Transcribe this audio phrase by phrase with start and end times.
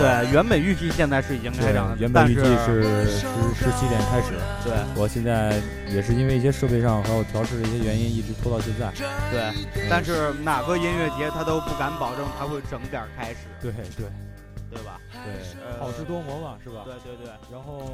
[0.00, 3.20] 对，原本预计现在是已经开场，原本预计是十
[3.52, 4.32] 十七点开始。
[4.64, 5.60] 对，我现在
[5.92, 8.90] 也是因为一些设备上还有调试的一些原因，一直拖到现在。
[9.30, 9.52] 对，
[9.90, 13.36] 但是哪个音乐节他都不敢保证他会整点开始。
[13.60, 14.06] 对对，
[14.70, 14.98] 对吧？
[15.12, 16.80] 对，好事多磨嘛，是吧？
[16.86, 17.30] 对对对。
[17.52, 17.92] 然后，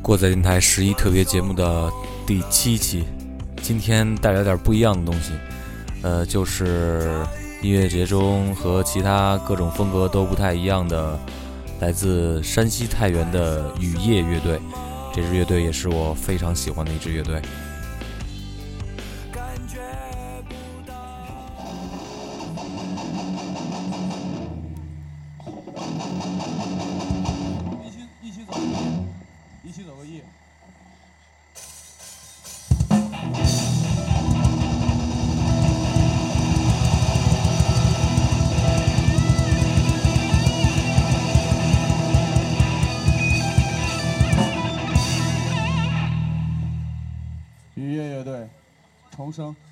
[0.00, 1.90] 过载电台十一特别节目的
[2.26, 3.04] 第七期，
[3.60, 5.32] 今天带来点不一样的东西，
[6.02, 7.22] 呃，就是。
[7.62, 11.16] 音乐节中和其他各种风格都不太一样的，
[11.80, 14.60] 来自山西太原的雨夜乐队，
[15.14, 17.40] 这支乐队也是我非常喜欢的一支乐队。
[49.32, 49.71] funcionando.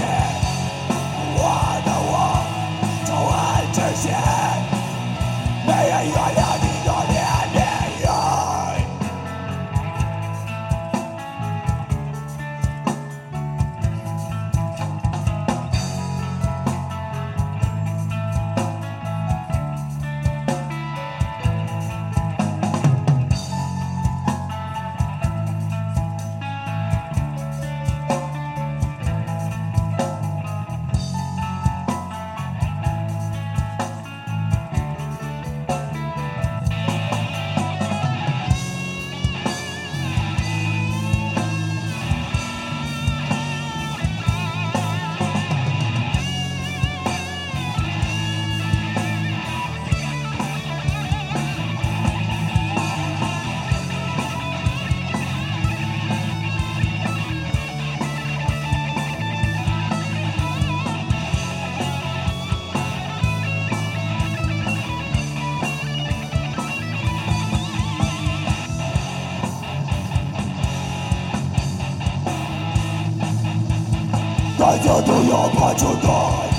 [74.91, 76.50] Kadına paçoda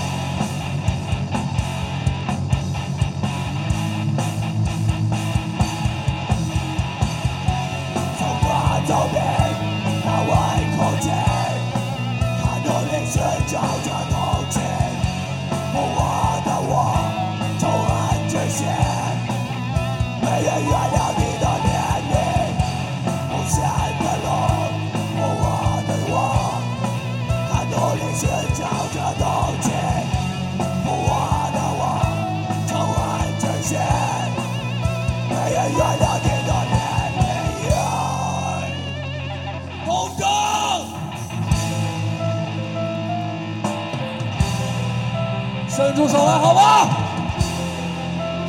[45.75, 46.89] 伸出手来，好吗？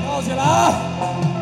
[0.03, 1.32] 跳起来！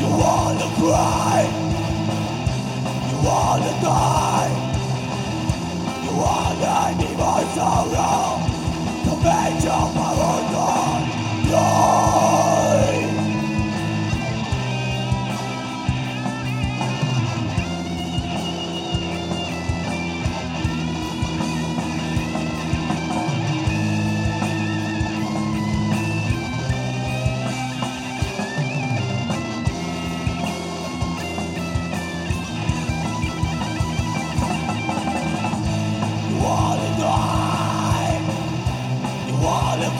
[0.00, 1.42] You wanna cry.
[3.08, 4.52] You wanna die.
[6.04, 8.42] You wanna need more sorrow
[9.04, 10.73] to make your power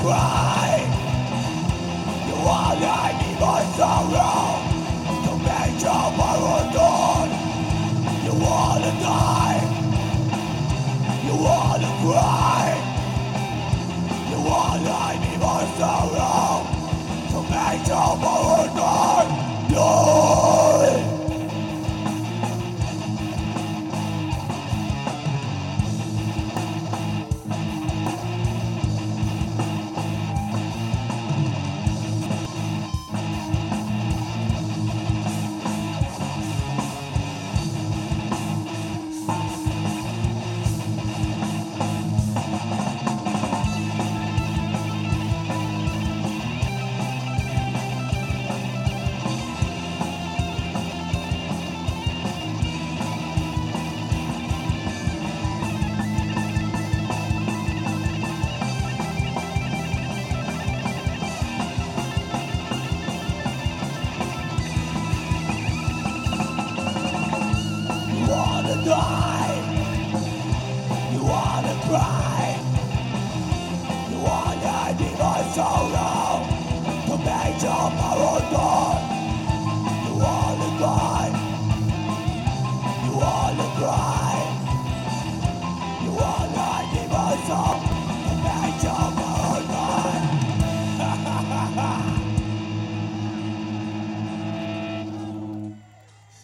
[0.04, 0.43] Rock!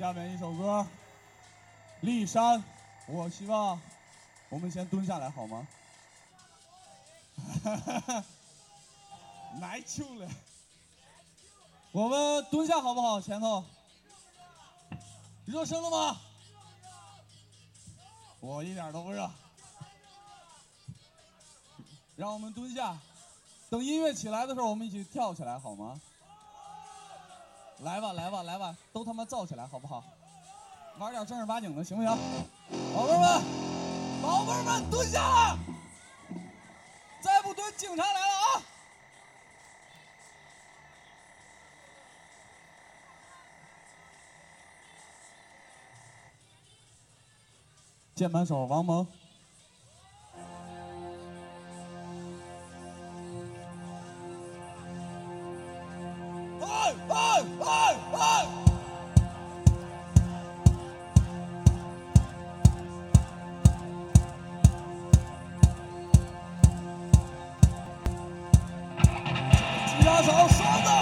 [0.00, 0.86] 下面一首歌，
[2.06, 2.64] 《骊山，
[3.06, 3.78] 我希望
[4.48, 5.68] 我们先蹲下来好吗？
[9.60, 10.26] 来球了，
[11.92, 13.20] 我们蹲下好不好？
[13.20, 13.62] 前头
[15.44, 16.18] 热身了吗？
[18.40, 19.30] 我一点都不热。
[22.16, 22.98] 让我们蹲下，
[23.68, 26.00] 等音乐起来的时候，我们一起跳起来好吗？
[27.82, 30.04] 来吧，来吧，来吧，都他妈造起来好不好？
[30.98, 32.10] 玩点正儿八经的，行不行？
[32.94, 33.42] 宝贝们，
[34.22, 35.56] 宝贝们，蹲下！
[37.22, 38.62] 再不蹲，警察来了啊！
[48.14, 49.06] 键盘手王蒙。
[70.22, 70.99] 手双子，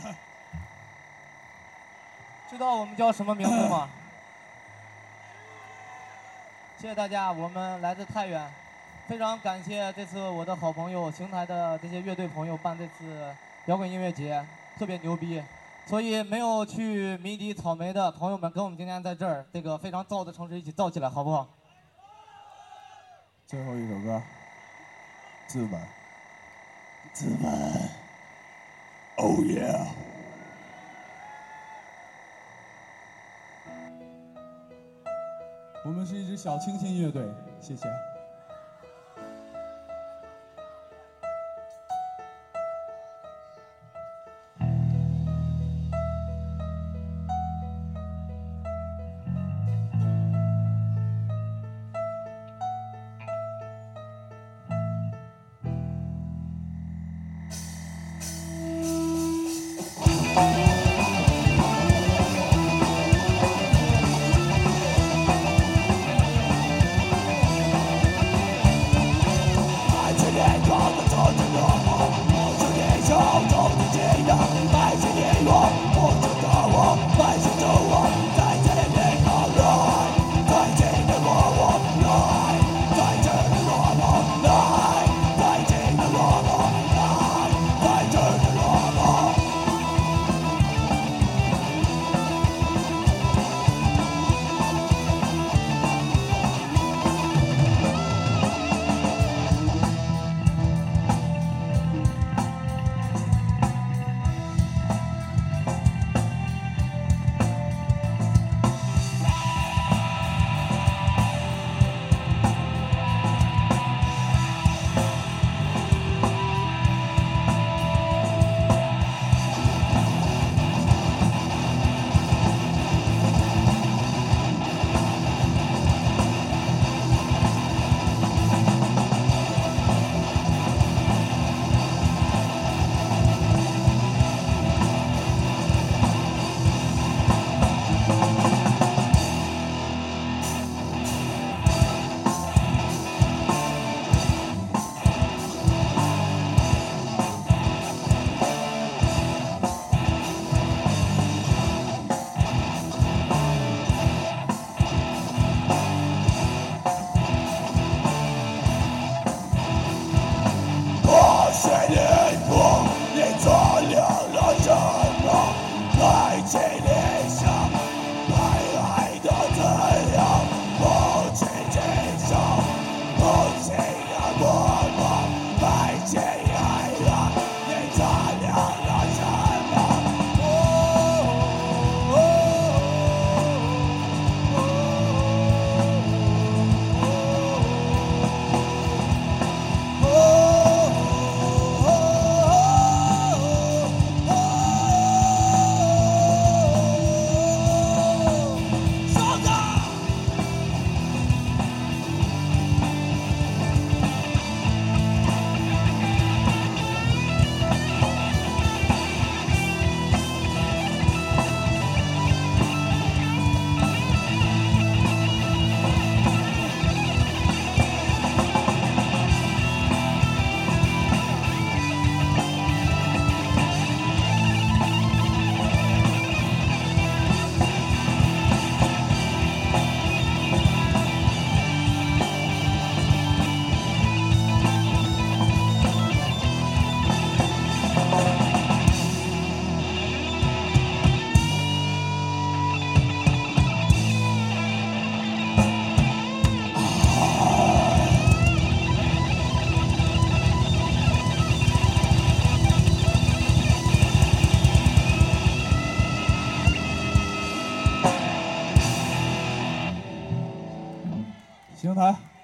[2.50, 3.88] 知道我们叫什么名字吗？
[6.78, 8.50] 谢谢大家，我们来自太原，
[9.06, 13.34] 非常感谢这次我的好朋友邢台的这些乐队朋友办这次
[13.66, 14.42] 摇滚音乐节，
[14.78, 15.42] 特别牛逼。
[15.86, 21.48] 所以没有去迷笛草莓的朋友们，跟我们今天在这儿这个非常燥的城市一起燥起来，好不好？
[23.46, 24.22] 最后一首歌，
[25.48, 25.80] 资本，
[27.12, 27.50] 资本
[29.20, 29.86] ，Oh yeah！
[35.84, 37.22] 我们是一支小清新乐队，
[37.60, 37.86] 谢谢。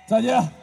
[0.06, 0.55] 再见。